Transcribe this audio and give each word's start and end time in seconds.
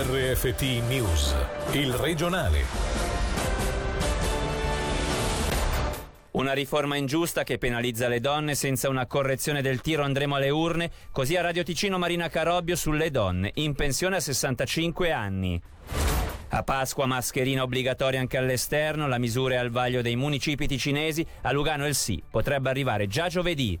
RFT 0.00 0.62
News, 0.86 1.34
il 1.72 1.92
regionale. 1.92 2.62
Una 6.30 6.52
riforma 6.52 6.94
ingiusta 6.94 7.42
che 7.42 7.58
penalizza 7.58 8.06
le 8.06 8.20
donne 8.20 8.54
senza 8.54 8.88
una 8.88 9.06
correzione 9.06 9.60
del 9.60 9.80
tiro 9.80 10.04
andremo 10.04 10.36
alle 10.36 10.50
urne, 10.50 10.92
così 11.10 11.34
a 11.34 11.40
Radio 11.40 11.64
Ticino 11.64 11.98
Marina 11.98 12.28
Carobbio 12.28 12.76
sulle 12.76 13.10
donne, 13.10 13.50
in 13.54 13.74
pensione 13.74 14.14
a 14.14 14.20
65 14.20 15.10
anni. 15.10 15.60
A 16.50 16.62
Pasqua 16.62 17.06
mascherina 17.06 17.64
obbligatoria 17.64 18.20
anche 18.20 18.36
all'esterno, 18.36 19.08
la 19.08 19.18
misura 19.18 19.54
è 19.54 19.58
al 19.58 19.70
vaglio 19.70 20.00
dei 20.00 20.14
municipi 20.14 20.68
ticinesi, 20.68 21.26
a 21.42 21.50
Lugano 21.50 21.88
il 21.88 21.96
sì, 21.96 22.22
potrebbe 22.30 22.70
arrivare 22.70 23.08
già 23.08 23.26
giovedì. 23.26 23.76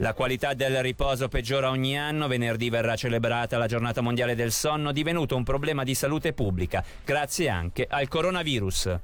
La 0.00 0.14
qualità 0.14 0.54
del 0.54 0.80
riposo 0.80 1.28
peggiora 1.28 1.68
ogni 1.68 1.98
anno, 1.98 2.26
venerdì 2.26 2.70
verrà 2.70 2.96
celebrata 2.96 3.58
la 3.58 3.66
giornata 3.66 4.00
mondiale 4.00 4.34
del 4.34 4.50
sonno, 4.50 4.92
divenuto 4.92 5.36
un 5.36 5.44
problema 5.44 5.84
di 5.84 5.94
salute 5.94 6.32
pubblica, 6.32 6.82
grazie 7.04 7.50
anche 7.50 7.86
al 7.86 8.08
coronavirus. 8.08 8.98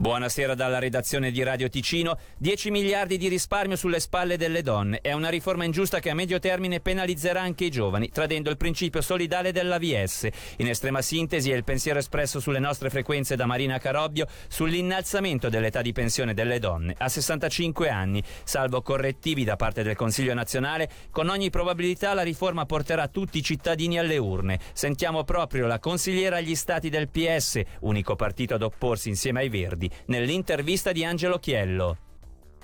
Buonasera 0.00 0.54
dalla 0.54 0.78
redazione 0.78 1.32
di 1.32 1.42
Radio 1.42 1.68
Ticino. 1.68 2.16
10 2.38 2.70
miliardi 2.70 3.16
di 3.16 3.26
risparmio 3.26 3.74
sulle 3.74 3.98
spalle 3.98 4.36
delle 4.36 4.62
donne. 4.62 5.00
È 5.00 5.12
una 5.12 5.28
riforma 5.28 5.64
ingiusta 5.64 5.98
che 5.98 6.10
a 6.10 6.14
medio 6.14 6.38
termine 6.38 6.78
penalizzerà 6.78 7.40
anche 7.40 7.64
i 7.64 7.70
giovani, 7.70 8.08
tradendo 8.08 8.48
il 8.48 8.56
principio 8.56 9.00
solidale 9.00 9.50
dell'AVS. 9.50 10.28
In 10.58 10.68
estrema 10.68 11.02
sintesi 11.02 11.50
è 11.50 11.56
il 11.56 11.64
pensiero 11.64 11.98
espresso 11.98 12.38
sulle 12.38 12.60
nostre 12.60 12.90
frequenze 12.90 13.34
da 13.34 13.46
Marina 13.46 13.78
Carobbio 13.78 14.28
sull'innalzamento 14.46 15.48
dell'età 15.48 15.82
di 15.82 15.90
pensione 15.90 16.32
delle 16.32 16.60
donne 16.60 16.94
a 16.96 17.08
65 17.08 17.88
anni, 17.88 18.22
salvo 18.44 18.82
correttivi 18.82 19.42
da 19.42 19.56
parte 19.56 19.82
del 19.82 19.96
Consiglio 19.96 20.32
nazionale. 20.32 20.88
Con 21.10 21.28
ogni 21.28 21.50
probabilità 21.50 22.14
la 22.14 22.22
riforma 22.22 22.66
porterà 22.66 23.08
tutti 23.08 23.38
i 23.38 23.42
cittadini 23.42 23.98
alle 23.98 24.16
urne. 24.16 24.60
Sentiamo 24.74 25.24
proprio 25.24 25.66
la 25.66 25.80
consigliera 25.80 26.36
agli 26.36 26.54
stati 26.54 26.88
del 26.88 27.08
PS, 27.08 27.60
unico 27.80 28.14
partito 28.14 28.54
ad 28.54 28.62
opporsi 28.62 29.08
insieme 29.08 29.40
ai 29.40 29.48
Verdi 29.48 29.86
nell'intervista 30.06 30.92
di 30.92 31.04
Angelo 31.04 31.38
Chiello. 31.38 32.07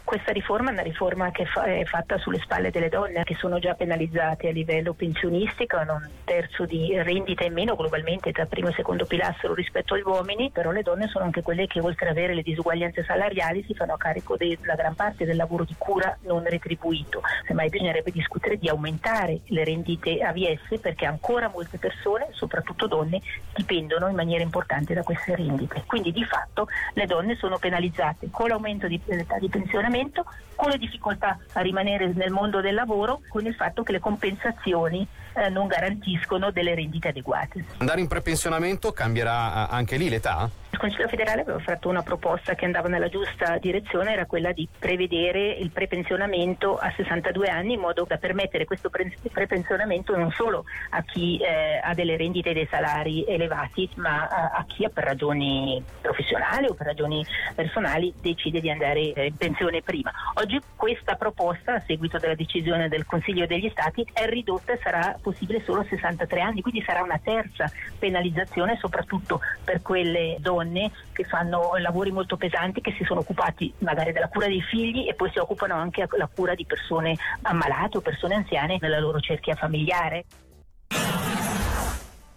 Questa 0.04 0.32
riforma 0.32 0.68
è 0.68 0.72
una 0.74 0.82
riforma 0.82 1.30
che 1.30 1.44
è 1.44 1.84
fatta 1.86 2.18
sulle 2.18 2.38
spalle 2.38 2.70
delle 2.70 2.90
donne 2.90 3.24
che 3.24 3.34
sono 3.36 3.58
già 3.58 3.72
penalizzate 3.72 4.48
a 4.48 4.52
livello 4.52 4.92
pensionistico, 4.92 5.78
hanno 5.78 5.94
un 5.94 6.08
terzo 6.24 6.66
di 6.66 6.94
rendita 7.02 7.44
in 7.44 7.54
meno 7.54 7.74
globalmente 7.74 8.30
tra 8.30 8.44
primo 8.44 8.68
e 8.68 8.74
secondo 8.74 9.06
pilastro 9.06 9.54
rispetto 9.54 9.94
agli 9.94 10.02
uomini, 10.04 10.50
però 10.50 10.72
le 10.72 10.82
donne 10.82 11.08
sono 11.08 11.24
anche 11.24 11.40
quelle 11.40 11.66
che 11.66 11.80
oltre 11.80 12.10
ad 12.10 12.16
avere 12.18 12.34
le 12.34 12.42
disuguaglianze 12.42 13.02
salariali 13.02 13.64
si 13.66 13.74
fanno 13.74 13.94
a 13.94 13.96
carico 13.96 14.36
della 14.36 14.74
gran 14.74 14.94
parte 14.94 15.24
del 15.24 15.36
lavoro 15.36 15.64
di 15.64 15.74
cura 15.78 16.14
non 16.24 16.44
retribuito. 16.44 17.22
Semmai 17.46 17.70
bisognerebbe 17.70 18.10
discutere 18.10 18.58
di 18.58 18.68
aumentare 18.68 19.40
le 19.46 19.64
rendite 19.64 20.18
AVS 20.20 20.80
perché 20.80 21.06
ancora 21.06 21.48
molte 21.48 21.78
persone, 21.78 22.28
soprattutto 22.32 22.86
donne, 22.86 23.22
dipendono 23.56 24.08
in 24.08 24.14
maniera 24.14 24.42
importante 24.42 24.92
da 24.92 25.02
queste 25.02 25.34
rendite. 25.34 25.82
Quindi 25.86 26.12
di 26.12 26.24
fatto 26.24 26.68
le 26.92 27.06
donne 27.06 27.36
sono 27.36 27.56
penalizzate 27.58 28.28
con 28.30 28.48
l'aumento 28.48 28.86
dell'età 28.86 29.38
di 29.38 29.48
pensionamento 29.94 30.24
con 30.56 30.70
le 30.70 30.78
difficoltà 30.78 31.38
a 31.52 31.60
rimanere 31.60 32.12
nel 32.14 32.30
mondo 32.30 32.60
del 32.60 32.74
lavoro, 32.74 33.20
con 33.28 33.44
il 33.46 33.54
fatto 33.54 33.82
che 33.82 33.92
le 33.92 34.00
compensazioni 34.00 35.06
eh, 35.34 35.48
non 35.48 35.66
garantiscono 35.66 36.50
delle 36.50 36.74
rendite 36.74 37.08
adeguate. 37.08 37.64
Andare 37.78 38.00
in 38.00 38.08
prepensionamento 38.08 38.92
cambierà 38.92 39.68
eh, 39.68 39.74
anche 39.74 39.96
lì 39.96 40.08
l'età? 40.08 40.48
Il 40.74 40.80
Consiglio 40.80 41.06
federale 41.06 41.42
aveva 41.42 41.60
fatto 41.60 41.88
una 41.88 42.02
proposta 42.02 42.56
che 42.56 42.64
andava 42.64 42.88
nella 42.88 43.08
giusta 43.08 43.58
direzione, 43.58 44.12
era 44.12 44.26
quella 44.26 44.50
di 44.50 44.66
prevedere 44.76 45.52
il 45.52 45.70
prepensionamento 45.70 46.76
a 46.76 46.92
62 46.96 47.46
anni 47.46 47.74
in 47.74 47.80
modo 47.80 48.04
da 48.08 48.16
permettere 48.16 48.64
questo 48.64 48.90
prepensionamento 48.90 50.16
non 50.16 50.32
solo 50.32 50.64
a 50.90 51.02
chi 51.02 51.38
eh, 51.38 51.80
ha 51.80 51.94
delle 51.94 52.16
rendite 52.16 52.50
e 52.50 52.54
dei 52.54 52.66
salari 52.68 53.24
elevati, 53.24 53.88
ma 53.94 54.26
a, 54.26 54.50
a, 54.56 54.64
chi 54.66 54.84
per 54.92 55.04
ragioni 55.04 55.80
professionali 56.00 56.66
o 56.66 56.74
per 56.74 56.86
ragioni 56.86 57.24
personali 57.54 58.12
decide 58.20 58.60
di 58.60 58.68
andare 58.68 59.00
in 59.00 59.36
pensione 59.36 59.80
prima. 59.80 60.10
Oggi 60.34 60.60
questa 60.74 61.14
proposta, 61.14 61.74
a 61.74 61.82
seguito 61.86 62.18
della 62.18 62.34
decisione 62.34 62.88
del 62.88 63.06
Consiglio 63.06 63.46
degli 63.46 63.70
Stati, 63.70 64.04
è 64.12 64.26
ridotta 64.26 64.72
e 64.72 64.80
sarà 64.82 65.16
possibile 65.22 65.62
solo 65.62 65.82
a 65.82 65.86
63 65.88 66.40
anni, 66.40 66.62
quindi 66.62 66.82
sarà 66.82 67.00
una 67.00 67.20
terza 67.22 67.70
penalizzazione 67.96 68.76
soprattutto 68.80 69.40
per 69.62 69.80
quelle 69.80 70.38
donne 70.64 70.90
che 71.12 71.24
fanno 71.24 71.76
lavori 71.76 72.10
molto 72.10 72.36
pesanti, 72.36 72.80
che 72.80 72.94
si 72.96 73.04
sono 73.04 73.20
occupati 73.20 73.72
magari 73.78 74.12
della 74.12 74.28
cura 74.28 74.46
dei 74.46 74.62
figli 74.62 75.06
e 75.08 75.14
poi 75.14 75.30
si 75.30 75.38
occupano 75.38 75.74
anche 75.74 76.06
della 76.10 76.28
cura 76.32 76.54
di 76.54 76.64
persone 76.64 77.16
ammalate 77.42 77.98
o 77.98 78.00
persone 78.00 78.34
anziane 78.34 78.78
nella 78.80 78.98
loro 78.98 79.20
cerchia 79.20 79.54
familiare. 79.54 80.24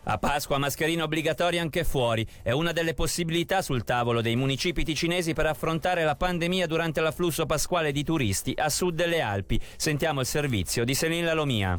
A 0.09 0.17
Pasqua 0.19 0.57
mascherina 0.57 1.03
obbligatoria 1.03 1.61
anche 1.61 1.83
fuori. 1.83 2.25
È 2.41 2.51
una 2.51 2.71
delle 2.71 2.93
possibilità 2.93 3.61
sul 3.61 3.83
tavolo 3.83 4.21
dei 4.21 4.37
municipi 4.37 4.85
ticinesi 4.85 5.33
per 5.33 5.47
affrontare 5.47 6.05
la 6.05 6.15
pandemia 6.15 6.65
durante 6.65 7.01
l'afflusso 7.01 7.45
pasquale 7.45 7.91
di 7.91 8.05
turisti 8.05 8.53
a 8.55 8.69
sud 8.69 8.95
delle 8.95 9.19
Alpi. 9.19 9.59
Sentiamo 9.75 10.21
il 10.21 10.25
servizio 10.25 10.85
di 10.85 10.93
Selina 10.93 11.33
Lomia. 11.33 11.77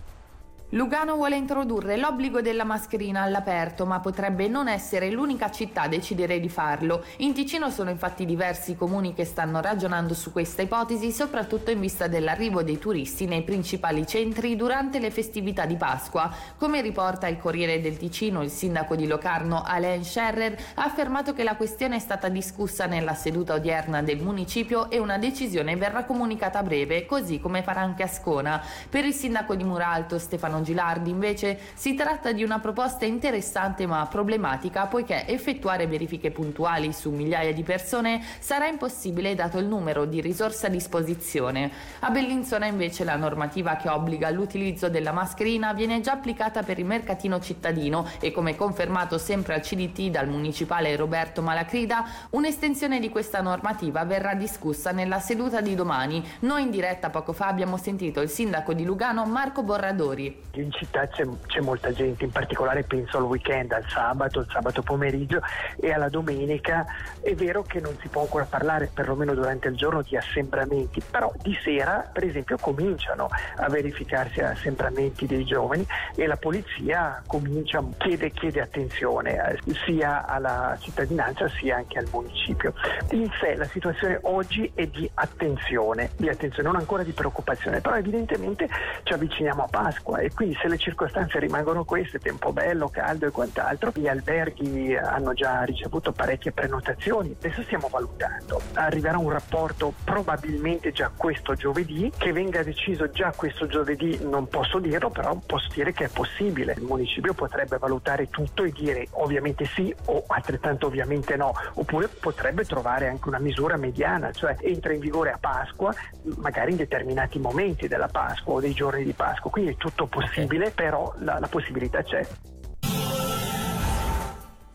Lugano 0.72 1.14
vuole 1.14 1.36
introdurre 1.36 1.96
l'obbligo 1.96 2.42
della 2.42 2.64
mascherina 2.64 3.22
all'aperto, 3.22 3.86
ma 3.86 4.00
potrebbe 4.00 4.48
non 4.48 4.68
essere 4.68 5.10
l'unica 5.10 5.50
città 5.50 5.82
a 5.82 5.88
decidere 5.88 6.40
di 6.40 6.50
farlo. 6.50 7.02
In 7.18 7.32
Ticino 7.32 7.70
sono 7.70 7.88
infatti 7.88 8.26
diversi 8.26 8.76
comuni 8.76 9.14
che 9.14 9.24
stanno 9.24 9.62
ragionando 9.62 10.12
su 10.12 10.30
questa 10.30 10.60
ipotesi, 10.60 11.10
soprattutto 11.10 11.70
in 11.70 11.80
vista 11.80 12.06
dell'arrivo 12.06 12.62
dei 12.62 12.78
turisti 12.78 13.24
nei 13.24 13.44
principali 13.44 14.06
centri 14.06 14.56
durante 14.56 14.98
le 14.98 15.10
festività 15.10 15.64
di 15.64 15.76
Pasqua. 15.76 16.30
Come 16.58 16.82
riporta 16.82 17.28
il 17.28 17.38
Corriere 17.38 17.80
del 17.80 17.96
Ticino, 17.96 18.42
il 18.42 18.50
sindaco 18.50 18.94
di 18.94 19.06
Locarno 19.06 19.62
Alain 19.64 20.04
Scherrer 20.04 20.54
ha 20.74 20.84
affermato 20.84 21.32
che 21.32 21.44
la 21.44 21.56
questione 21.56 21.96
è 21.96 21.98
stata 21.98 22.28
discussa 22.28 22.84
nella 22.84 23.14
seduta 23.14 23.54
odierna 23.54 24.02
del 24.02 24.20
municipio 24.20 24.90
e 24.90 24.98
una 24.98 25.16
decisione 25.16 25.76
verrà 25.76 26.04
comunicata 26.04 26.58
a 26.58 26.62
breve, 26.62 27.06
così 27.06 27.40
come 27.40 27.62
farà 27.62 27.80
anche 27.80 28.02
Ascona. 28.02 28.62
Per 28.90 29.06
il 29.06 29.14
sindaco 29.14 29.54
di 29.54 29.64
Muralto 29.64 30.18
Stefano 30.18 30.56
Stefano 30.58 30.62
Gilardi 30.62 31.10
invece 31.10 31.58
si 31.74 31.94
tratta 31.94 32.32
di 32.32 32.42
una 32.42 32.58
proposta 32.58 33.04
interessante 33.04 33.86
ma 33.86 34.06
problematica 34.06 34.86
poiché 34.86 35.26
effettuare 35.26 35.86
verifiche 35.86 36.30
puntuali 36.30 36.92
su 36.92 37.10
migliaia 37.10 37.52
di 37.52 37.62
persone 37.62 38.22
sarà 38.38 38.66
impossibile 38.66 39.34
dato 39.34 39.58
il 39.58 39.66
numero 39.66 40.04
di 40.04 40.20
risorse 40.20 40.66
a 40.66 40.70
disposizione. 40.70 41.70
A 42.00 42.10
Bellinzona 42.10 42.66
invece 42.66 43.04
la 43.04 43.16
normativa 43.16 43.76
che 43.76 43.88
obbliga 43.88 44.30
l'utilizzo 44.30 44.88
della 44.88 45.12
mascherina 45.12 45.72
viene 45.72 46.00
già 46.00 46.12
applicata 46.12 46.62
per 46.62 46.78
il 46.78 46.84
mercatino 46.84 47.40
cittadino 47.40 48.06
e 48.20 48.32
come 48.32 48.56
confermato 48.56 49.18
sempre 49.18 49.54
al 49.54 49.60
CDT 49.60 50.10
dal 50.10 50.28
municipale 50.28 50.96
Roberto 50.96 51.42
Malacrida, 51.42 52.04
un'estensione 52.30 53.00
di 53.00 53.08
questa 53.08 53.40
normativa 53.40 54.04
verrà 54.04 54.34
discussa 54.34 54.90
nella 54.90 55.20
seduta 55.20 55.60
di 55.60 55.74
domani. 55.74 56.24
Noi 56.40 56.62
in 56.62 56.70
diretta 56.70 57.10
poco 57.10 57.32
fa 57.32 57.46
abbiamo 57.46 57.76
sentito 57.76 58.20
il 58.20 58.28
sindaco 58.28 58.72
di 58.72 58.84
Lugano 58.84 59.24
Marco 59.24 59.62
Borradori 59.62 60.47
in 60.52 60.72
città 60.72 61.06
c'è, 61.08 61.24
c'è, 61.46 61.60
molta 61.60 61.92
gente, 61.92 62.24
in 62.24 62.30
particolare 62.30 62.82
penso 62.82 63.18
al 63.18 63.24
weekend, 63.24 63.72
al 63.72 63.84
sabato, 63.88 64.40
al 64.40 64.48
sabato 64.50 64.82
pomeriggio 64.82 65.40
e 65.80 65.92
alla 65.92 66.08
domenica. 66.08 66.84
È 67.20 67.34
vero 67.34 67.62
che 67.62 67.80
non 67.80 67.96
si 68.00 68.08
può 68.08 68.22
ancora 68.22 68.44
parlare, 68.44 68.90
perlomeno 68.92 69.34
durante 69.34 69.68
il 69.68 69.76
giorno, 69.76 70.02
di 70.02 70.16
assembramenti, 70.16 71.02
però 71.08 71.32
di 71.42 71.56
sera, 71.62 72.08
per 72.12 72.24
esempio, 72.24 72.56
cominciano 72.58 73.28
a 73.56 73.68
verificarsi 73.68 74.40
assembramenti 74.40 75.26
dei 75.26 75.44
giovani 75.44 75.86
e 76.14 76.26
la 76.26 76.36
polizia 76.36 77.22
comincia, 77.26 77.84
chiede, 77.98 78.30
chiede 78.30 78.60
attenzione 78.60 79.58
eh, 79.64 79.74
sia 79.84 80.26
alla 80.26 80.76
cittadinanza 80.80 81.48
sia 81.48 81.76
anche 81.76 81.98
al 81.98 82.08
municipio. 82.10 82.72
In 83.10 83.30
sé 83.40 83.54
la 83.54 83.66
situazione 83.66 84.18
oggi 84.22 84.70
è 84.74 84.86
di 84.86 85.08
attenzione, 85.14 86.10
di 86.16 86.28
attenzione, 86.28 86.68
non 86.68 86.78
ancora 86.78 87.02
di 87.02 87.12
preoccupazione, 87.12 87.80
però 87.80 87.96
evidentemente 87.96 88.68
ci 89.02 89.12
avviciniamo 89.12 89.64
a 89.64 89.68
Pasqua 89.68 90.18
e 90.18 90.30
quindi 90.38 90.56
se 90.62 90.68
le 90.68 90.78
circostanze 90.78 91.40
rimangono 91.40 91.82
queste, 91.82 92.20
tempo 92.20 92.52
bello, 92.52 92.86
caldo 92.86 93.26
e 93.26 93.32
quant'altro, 93.32 93.90
gli 93.92 94.06
alberghi 94.06 94.94
hanno 94.94 95.32
già 95.32 95.64
ricevuto 95.64 96.12
parecchie 96.12 96.52
prenotazioni, 96.52 97.34
adesso 97.36 97.60
stiamo 97.64 97.88
valutando. 97.88 98.60
Arriverà 98.74 99.18
un 99.18 99.30
rapporto 99.30 99.92
probabilmente 100.04 100.92
già 100.92 101.10
questo 101.16 101.54
giovedì, 101.54 102.12
che 102.16 102.30
venga 102.30 102.62
deciso 102.62 103.10
già 103.10 103.32
questo 103.34 103.66
giovedì 103.66 104.16
non 104.22 104.46
posso 104.46 104.78
dirlo, 104.78 105.10
però 105.10 105.36
posso 105.44 105.66
dire 105.74 105.92
che 105.92 106.04
è 106.04 106.08
possibile. 106.08 106.74
Il 106.76 106.84
municipio 106.84 107.34
potrebbe 107.34 107.76
valutare 107.76 108.28
tutto 108.28 108.62
e 108.62 108.70
dire 108.70 109.08
ovviamente 109.14 109.64
sì 109.64 109.92
o 110.04 110.22
altrettanto 110.28 110.86
ovviamente 110.86 111.34
no, 111.34 111.52
oppure 111.74 112.06
potrebbe 112.06 112.64
trovare 112.64 113.08
anche 113.08 113.26
una 113.26 113.40
misura 113.40 113.76
mediana, 113.76 114.30
cioè 114.30 114.54
entra 114.60 114.92
in 114.92 115.00
vigore 115.00 115.32
a 115.32 115.38
Pasqua, 115.40 115.92
magari 116.36 116.70
in 116.70 116.76
determinati 116.76 117.40
momenti 117.40 117.88
della 117.88 118.06
Pasqua 118.06 118.54
o 118.54 118.60
dei 118.60 118.72
giorni 118.72 119.02
di 119.02 119.14
Pasqua, 119.14 119.50
quindi 119.50 119.72
è 119.72 119.76
tutto 119.76 120.06
possibile, 120.06 120.26
però 120.70 121.12
la, 121.18 121.38
la 121.38 121.48
possibilità 121.48 122.02
c'è. 122.02 122.26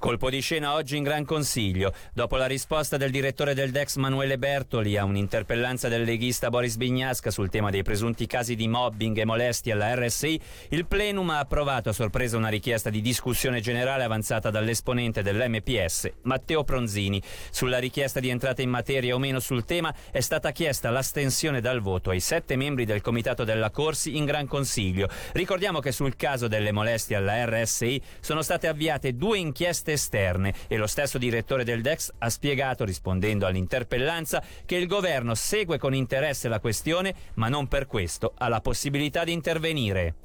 Colpo 0.03 0.29
di 0.29 0.41
scena 0.41 0.73
oggi 0.73 0.97
in 0.97 1.03
Gran 1.03 1.23
Consiglio. 1.23 1.93
Dopo 2.11 2.35
la 2.35 2.45
risposta 2.45 2.97
del 2.97 3.09
direttore 3.09 3.53
del 3.53 3.71
Dex 3.71 3.95
Manuele 3.95 4.37
Bertoli 4.37 4.97
a 4.97 5.05
un'interpellanza 5.05 5.87
del 5.87 6.03
leghista 6.03 6.49
Boris 6.49 6.75
Bignasca 6.75 7.31
sul 7.31 7.49
tema 7.49 7.69
dei 7.69 7.83
presunti 7.83 8.27
casi 8.27 8.55
di 8.55 8.67
mobbing 8.67 9.17
e 9.17 9.23
molestie 9.23 9.71
alla 9.71 9.95
RSI, 9.95 10.41
il 10.71 10.87
plenum 10.87 11.29
ha 11.29 11.39
approvato 11.39 11.87
a 11.87 11.93
sorpresa 11.93 12.35
una 12.35 12.49
richiesta 12.49 12.89
di 12.89 12.99
discussione 12.99 13.61
generale 13.61 14.03
avanzata 14.03 14.49
dall'esponente 14.49 15.21
dell'MPS, 15.21 16.11
Matteo 16.23 16.65
Pronzini. 16.65 17.21
Sulla 17.49 17.79
richiesta 17.79 18.19
di 18.19 18.27
entrata 18.27 18.61
in 18.61 18.69
materia 18.69 19.15
o 19.15 19.19
meno 19.19 19.39
sul 19.39 19.63
tema 19.63 19.95
è 20.11 20.19
stata 20.19 20.51
chiesta 20.51 20.89
l'astensione 20.89 21.61
dal 21.61 21.79
voto 21.79 22.09
ai 22.09 22.19
sette 22.19 22.57
membri 22.57 22.83
del 22.83 22.99
comitato 22.99 23.45
della 23.45 23.69
Corsi 23.69 24.17
in 24.17 24.25
Gran 24.25 24.47
Consiglio. 24.47 25.07
Ricordiamo 25.31 25.79
che 25.79 25.93
sul 25.93 26.17
caso 26.17 26.49
delle 26.49 26.73
molestie 26.73 27.15
alla 27.15 27.45
RSI 27.45 28.01
sono 28.19 28.41
state 28.41 28.67
avviate 28.67 29.15
due 29.15 29.37
inchieste 29.37 29.91
esterne 29.93 30.53
e 30.67 30.77
lo 30.77 30.87
stesso 30.87 31.17
direttore 31.17 31.63
del 31.63 31.81
DEX 31.81 32.11
ha 32.17 32.29
spiegato, 32.29 32.83
rispondendo 32.83 33.45
all'interpellanza, 33.45 34.43
che 34.65 34.75
il 34.75 34.87
governo 34.87 35.35
segue 35.35 35.77
con 35.77 35.93
interesse 35.93 36.47
la 36.47 36.59
questione, 36.59 37.13
ma 37.35 37.47
non 37.47 37.67
per 37.67 37.87
questo 37.87 38.33
ha 38.37 38.47
la 38.47 38.61
possibilità 38.61 39.23
di 39.23 39.31
intervenire. 39.31 40.15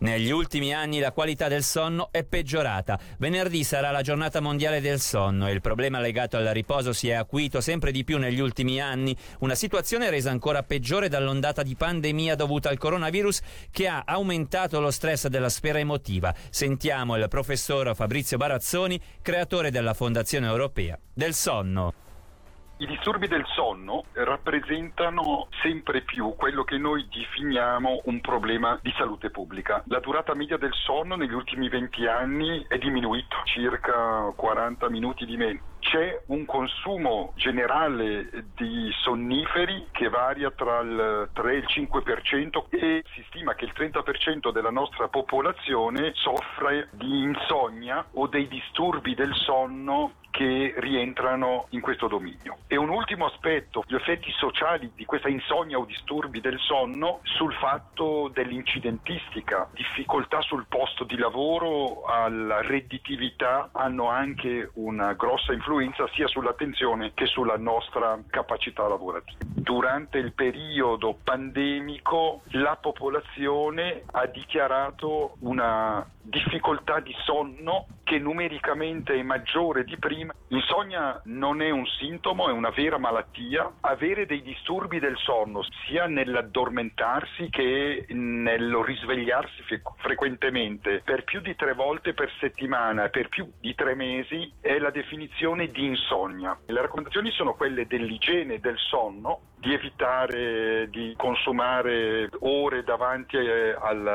Negli 0.00 0.30
ultimi 0.30 0.72
anni 0.72 0.98
la 0.98 1.12
qualità 1.12 1.46
del 1.46 1.62
sonno 1.62 2.08
è 2.10 2.24
peggiorata. 2.24 2.98
Venerdì 3.18 3.62
sarà 3.64 3.90
la 3.90 4.00
giornata 4.00 4.40
mondiale 4.40 4.80
del 4.80 4.98
sonno 4.98 5.46
e 5.46 5.52
il 5.52 5.60
problema 5.60 6.00
legato 6.00 6.38
al 6.38 6.46
riposo 6.46 6.94
si 6.94 7.10
è 7.10 7.12
acuito 7.12 7.60
sempre 7.60 7.92
di 7.92 8.02
più 8.02 8.16
negli 8.16 8.40
ultimi 8.40 8.80
anni, 8.80 9.14
una 9.40 9.54
situazione 9.54 10.08
resa 10.08 10.30
ancora 10.30 10.62
peggiore 10.62 11.08
dall'ondata 11.08 11.62
di 11.62 11.74
pandemia 11.74 12.34
dovuta 12.34 12.70
al 12.70 12.78
coronavirus 12.78 13.40
che 13.70 13.88
ha 13.88 14.04
aumentato 14.06 14.80
lo 14.80 14.90
stress 14.90 15.26
della 15.26 15.50
sfera 15.50 15.78
emotiva. 15.78 16.34
Sentiamo 16.48 17.16
il 17.16 17.28
professor 17.28 17.94
Fabrizio 17.94 18.38
Barazzoni, 18.38 18.98
creatore 19.20 19.70
della 19.70 19.92
Fondazione 19.92 20.46
Europea 20.46 20.98
del 21.12 21.34
Sonno. 21.34 22.09
I 22.80 22.86
disturbi 22.86 23.28
del 23.28 23.44
sonno 23.48 24.04
rappresentano 24.12 25.48
sempre 25.60 26.00
più 26.00 26.32
quello 26.34 26.64
che 26.64 26.78
noi 26.78 27.06
definiamo 27.10 28.00
un 28.04 28.22
problema 28.22 28.78
di 28.80 28.90
salute 28.96 29.28
pubblica. 29.28 29.82
La 29.88 30.00
durata 30.00 30.32
media 30.32 30.56
del 30.56 30.72
sonno 30.72 31.14
negli 31.14 31.34
ultimi 31.34 31.68
20 31.68 32.06
anni 32.06 32.64
è 32.68 32.78
diminuita, 32.78 33.42
circa 33.44 34.32
40 34.34 34.88
minuti 34.88 35.26
di 35.26 35.36
meno. 35.36 35.60
C'è 35.80 36.22
un 36.26 36.46
consumo 36.46 37.32
generale 37.36 38.46
di 38.54 38.90
sonniferi 39.02 39.88
che 39.90 40.08
varia 40.08 40.50
tra 40.50 40.80
il 40.80 41.28
3 41.34 41.52
e 41.52 41.56
il 41.56 41.66
5% 41.68 42.64
e 42.70 43.04
si 43.14 43.22
stima 43.28 43.54
che 43.54 43.66
il 43.66 43.72
30% 43.76 44.52
della 44.52 44.70
nostra 44.70 45.08
popolazione 45.08 46.12
soffre 46.14 46.88
di 46.92 47.22
insonnia 47.22 48.06
o 48.12 48.26
dei 48.26 48.48
disturbi 48.48 49.14
del 49.14 49.34
sonno 49.34 50.12
che 50.30 50.74
rientrano 50.78 51.66
in 51.70 51.80
questo 51.80 52.08
dominio. 52.08 52.58
E 52.66 52.76
un 52.76 52.88
ultimo 52.88 53.26
aspetto, 53.26 53.84
gli 53.86 53.94
effetti 53.94 54.30
sociali 54.32 54.92
di 54.94 55.04
questa 55.04 55.28
insonnia 55.28 55.78
o 55.78 55.84
disturbi 55.84 56.40
del 56.40 56.58
sonno 56.58 57.20
sul 57.22 57.52
fatto 57.54 58.30
dell'incidentistica, 58.32 59.68
difficoltà 59.72 60.40
sul 60.40 60.66
posto 60.68 61.04
di 61.04 61.16
lavoro, 61.16 62.04
alla 62.04 62.62
redditività 62.62 63.70
hanno 63.72 64.08
anche 64.08 64.70
una 64.74 65.12
grossa 65.14 65.52
influenza 65.52 66.08
sia 66.14 66.26
sull'attenzione 66.26 67.12
che 67.14 67.26
sulla 67.26 67.56
nostra 67.56 68.18
capacità 68.28 68.86
lavorativa. 68.86 69.38
Durante 69.40 70.18
il 70.18 70.32
periodo 70.32 71.16
pandemico 71.22 72.42
la 72.52 72.76
popolazione 72.76 74.02
ha 74.12 74.26
dichiarato 74.26 75.36
una 75.40 76.06
difficoltà 76.22 77.00
di 77.00 77.14
sonno 77.24 77.86
che 78.10 78.18
numericamente 78.18 79.14
è 79.14 79.22
maggiore 79.22 79.84
di 79.84 79.96
prima. 79.96 80.34
L'insonnia 80.48 81.20
non 81.26 81.62
è 81.62 81.70
un 81.70 81.86
sintomo, 81.86 82.48
è 82.48 82.52
una 82.52 82.70
vera 82.70 82.98
malattia. 82.98 83.72
Avere 83.82 84.26
dei 84.26 84.42
disturbi 84.42 84.98
del 84.98 85.16
sonno, 85.16 85.62
sia 85.86 86.06
nell'addormentarsi 86.08 87.48
che 87.50 88.06
nello 88.08 88.82
risvegliarsi 88.82 89.62
frequentemente, 89.98 91.02
per 91.04 91.22
più 91.22 91.40
di 91.40 91.54
tre 91.54 91.72
volte 91.72 92.12
per 92.12 92.32
settimana, 92.40 93.10
per 93.10 93.28
più 93.28 93.48
di 93.60 93.76
tre 93.76 93.94
mesi, 93.94 94.54
è 94.60 94.80
la 94.80 94.90
definizione 94.90 95.68
di 95.68 95.84
insonnia. 95.84 96.58
Le 96.66 96.80
raccomandazioni 96.80 97.30
sono 97.30 97.54
quelle 97.54 97.86
dell'igiene 97.86 98.58
del 98.58 98.76
sonno, 98.76 99.49
di 99.60 99.74
evitare 99.74 100.88
di 100.90 101.14
consumare 101.16 102.30
ore 102.40 102.82
davanti 102.82 103.36
eh, 103.36 103.76
al, 103.78 104.06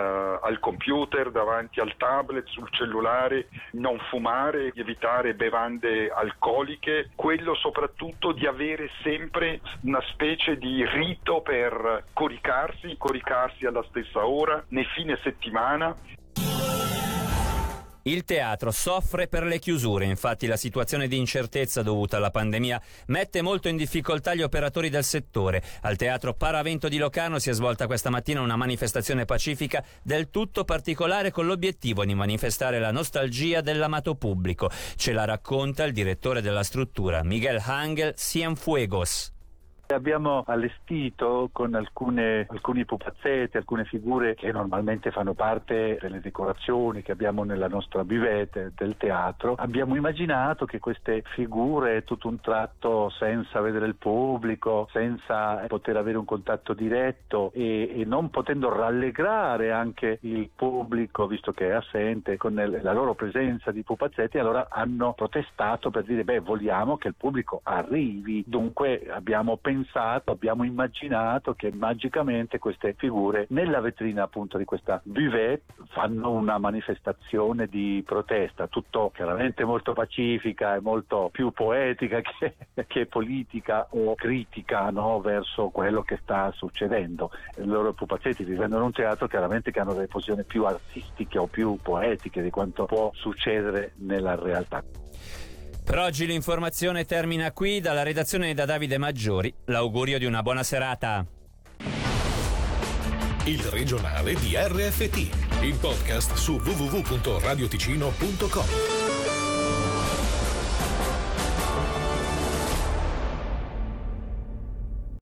al, 0.42 0.59
computer, 0.59 1.30
davanti 1.30 1.80
al 1.80 1.95
tablet, 1.97 2.47
sul 2.47 2.69
cellulare, 2.71 3.47
non 3.74 4.00
fumare, 4.09 4.74
evitare 4.74 5.36
bevande 5.36 6.09
alcoliche, 6.09 7.12
quello 7.15 7.53
soprattutto 7.53 8.31
di 8.31 8.47
avere 8.47 8.89
sempre 9.03 9.62
una 9.81 10.01
specie 10.09 10.57
di 10.57 10.83
rito 10.86 11.42
per 11.42 12.06
coricarsi, 12.13 12.95
coricarsi 12.97 13.65
alla 13.65 13.86
stessa 13.89 14.25
ora, 14.25 14.63
nei 14.69 14.86
fine 14.95 15.18
settimana 15.21 15.95
il 18.07 18.24
teatro 18.24 18.69
soffre 18.69 19.28
per 19.28 19.44
le 19.44 19.57
chiusure, 19.57 20.06
infatti 20.06 20.46
la 20.46 20.57
situazione 20.57 21.07
di 21.07 21.18
incertezza 21.18 21.81
dovuta 21.81 22.18
alla 22.18 22.30
pandemia 22.30 22.80
mette 23.07 23.42
molto 23.42 23.68
in 23.68 23.78
difficoltà 23.78 24.36
gli 24.36 24.44
operatori 24.44 24.90
del 24.90 25.04
settore. 25.04 25.63
Al 25.81 25.96
teatro 25.96 26.34
Paravento 26.36 26.88
di 26.88 26.98
Locarno 26.98 27.40
si 27.40 27.50
è 27.50 27.54
svolta 27.54 27.88
questa 27.88 28.12
mattina 28.12 28.42
una 28.42 28.56
manifestazione 28.56 29.25
pacifica 29.25 29.84
del 30.04 30.30
tutto 30.30 30.66
particolare 30.66 31.31
con 31.31 31.48
l'obiettivo 31.48 32.06
di 32.06 32.13
manifestare 32.13 32.80
la 32.80 32.92
nostalgia 32.92 33.62
dell'amato 33.62 34.16
pubblico. 34.16 34.69
Ce 34.96 35.12
la 35.12 35.25
racconta 35.25 35.84
il 35.84 35.94
direttore 35.94 36.42
della 36.42 36.63
struttura, 36.63 37.24
Miguel 37.24 37.62
Hangel 37.66 38.13
Cienfuegos. 38.16 39.35
Abbiamo 39.88 40.44
allestito 40.48 41.50
con 41.52 41.76
alcune, 41.76 42.48
alcuni 42.50 42.86
pupazzetti, 42.86 43.58
alcune 43.58 43.86
figure 43.86 44.34
che 44.34 44.52
normalmente 44.52 45.12
fanno 45.12 45.34
parte 45.34 46.00
delle 46.02 46.22
decorazioni 46.22 47.04
che 47.04 47.12
abbiamo 47.12 47.44
nella 47.44 47.68
nostra 47.68 48.04
bivette 48.04 48.72
del 48.76 48.98
teatro. 48.98 49.54
Abbiamo 49.58 49.96
immaginato 49.96 50.66
che 50.66 50.80
queste 50.80 51.22
figure, 51.36 52.04
tutto 52.04 52.28
un 52.28 52.40
tratto 52.42 53.12
senza 53.12 53.62
vedere 53.62 53.86
il 53.86 53.96
pubblico, 53.96 54.88
senza 54.92 55.64
poter 55.68 55.98
avere 55.98 56.18
un 56.18 56.26
contatto 56.26 56.74
diretto 56.74 57.52
e, 57.54 58.02
e 58.02 58.06
non 58.06 58.31
potendo 58.31 58.76
rallegrare 58.76 59.72
anche 59.72 60.18
il 60.22 60.50
pubblico, 60.54 61.28
visto 61.28 61.52
che 61.52 61.68
è 61.68 61.74
assente, 61.74 62.38
con 62.38 62.56
la 62.56 62.94
loro 62.94 63.14
presenza 63.14 63.72
di 63.72 63.84
pupazzetti, 63.84 64.40
allora 64.40 64.68
hanno 64.70 65.14
protestato 65.14 65.92
per 65.92 66.04
dire 66.06 66.24
beh 66.24 66.40
vogliamo 66.40 66.98
che 66.98 67.10
il 67.10 67.16
pubblico 67.16 67.62
arrivi. 67.64 68.44
Dunque 68.48 69.08
abbiamo 69.12 69.58
pensato 69.58 69.74
pensato, 69.75 70.31
abbiamo 70.31 70.63
immaginato 70.63 71.54
che 71.54 71.72
magicamente 71.74 72.60
queste 72.60 72.94
figure 72.98 73.45
nella 73.50 73.81
vetrina 73.81 74.24
appunto 74.24 74.57
di 74.57 74.63
questa 74.63 75.01
buvette 75.04 75.73
fanno 75.90 76.31
una 76.31 76.57
manifestazione 76.57 77.68
di 77.68 78.02
protesta, 78.06 78.68
tutto 78.68 79.11
chiaramente 79.14 79.66
molto 79.66 79.94
pacifica 79.94 80.76
e 80.76 80.80
molto 80.80 81.30
più 81.31 81.52
poetica 81.52 82.21
che, 82.40 82.56
che 82.88 83.06
politica 83.06 83.88
o 83.92 84.16
critica 84.16 84.90
no, 84.90 85.19
verso 85.19 85.69
quello 85.69 86.02
che 86.04 86.19
sta 86.21 86.52
succedendo. 86.54 87.31
I 87.57 87.66
loro 87.66 87.94
pupazzetti 87.94 88.45
difendono 88.45 88.85
un 88.85 88.92
teatro 88.92 89.28
chiaramente 89.28 89.71
che 89.71 89.80
hanno 89.80 89.94
delle 89.94 90.07
posizioni 90.07 90.44
più 90.44 90.64
artistiche 90.66 91.38
o 91.38 91.47
più 91.47 91.78
poetiche 91.81 92.42
di 92.42 92.50
quanto 92.50 92.85
può 92.85 93.11
succedere 93.14 93.94
nella 93.97 94.35
realtà. 94.35 95.05
Per 95.85 95.99
oggi 95.99 96.25
l'informazione 96.25 97.06
termina 97.06 97.51
qui 97.51 97.80
dalla 97.80 98.01
redazione 98.01 98.56
da 98.56 98.65
Davide 98.65 98.97
Maggiori. 98.97 99.54
L'augurio 99.65 100.18
di 100.18 100.25
una 100.25 100.42
buona 100.42 100.63
serata. 100.63 101.23
Il 103.45 103.61
regionale 103.65 104.33
di 104.33 104.56
RFT, 104.56 105.61
il 105.61 105.77
podcast 105.80 106.33
su 106.33 106.56
www.radioticino.com. 106.56 108.94